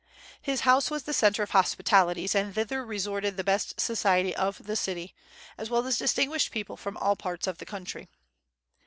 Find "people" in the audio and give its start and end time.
6.51-6.75